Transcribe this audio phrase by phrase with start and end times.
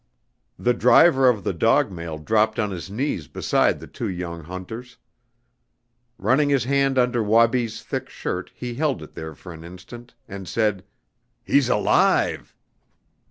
[0.57, 4.97] The driver of the dog mail dropped on his knees beside the two young hunters.
[6.17, 10.47] Running his hand under Wabi's thick shirt he held it there for an instant, and
[10.47, 10.83] said,
[11.43, 12.55] "He's alive!"